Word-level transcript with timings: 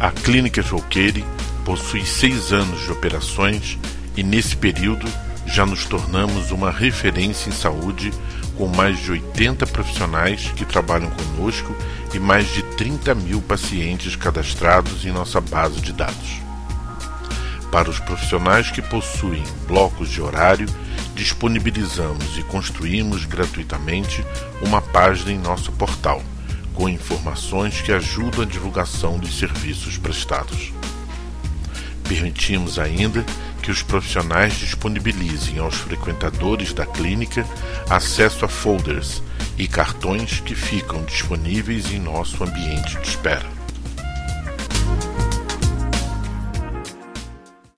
A 0.00 0.10
Clínica 0.10 0.62
Joqueire 0.62 1.22
possui 1.62 2.06
seis 2.06 2.54
anos 2.54 2.84
de 2.84 2.90
operações 2.90 3.78
e, 4.16 4.22
nesse 4.22 4.56
período, 4.56 5.06
já 5.44 5.66
nos 5.66 5.84
tornamos 5.84 6.50
uma 6.50 6.70
referência 6.70 7.50
em 7.50 7.52
saúde 7.52 8.10
com 8.56 8.66
mais 8.66 8.98
de 8.98 9.10
80 9.10 9.66
profissionais 9.66 10.50
que 10.56 10.64
trabalham 10.64 11.10
conosco 11.10 11.76
e 12.14 12.18
mais 12.18 12.48
de 12.48 12.62
30 12.62 13.14
mil 13.14 13.42
pacientes 13.42 14.16
cadastrados 14.16 15.04
em 15.04 15.12
nossa 15.12 15.38
base 15.38 15.82
de 15.82 15.92
dados. 15.92 16.40
Para 17.70 17.90
os 17.90 18.00
profissionais 18.00 18.70
que 18.70 18.80
possuem 18.80 19.44
blocos 19.68 20.08
de 20.08 20.22
horário, 20.22 20.66
disponibilizamos 21.14 22.38
e 22.38 22.42
construímos 22.44 23.26
gratuitamente 23.26 24.24
uma 24.62 24.80
página 24.80 25.30
em 25.30 25.38
nosso 25.38 25.70
portal 25.72 26.22
com 26.80 26.88
informações 26.88 27.82
que 27.82 27.92
ajudam 27.92 28.40
a 28.40 28.46
divulgação 28.46 29.18
dos 29.18 29.38
serviços 29.38 29.98
prestados. 29.98 30.72
Permitimos 32.08 32.78
ainda 32.78 33.22
que 33.60 33.70
os 33.70 33.82
profissionais 33.82 34.54
disponibilizem 34.54 35.58
aos 35.58 35.74
frequentadores 35.74 36.72
da 36.72 36.86
clínica 36.86 37.46
acesso 37.90 38.46
a 38.46 38.48
folders 38.48 39.22
e 39.58 39.68
cartões 39.68 40.40
que 40.40 40.54
ficam 40.54 41.04
disponíveis 41.04 41.92
em 41.92 41.98
nosso 41.98 42.42
ambiente 42.42 42.96
de 42.96 43.08
espera. 43.08 43.59